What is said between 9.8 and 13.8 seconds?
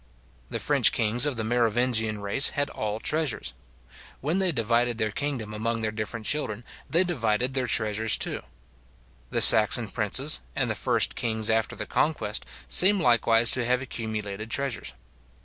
princes, and the first kings after the Conquest, seem likewise to have